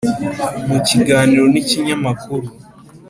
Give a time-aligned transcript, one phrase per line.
[0.67, 2.47] mu kiganiro n’ikinyamakuru,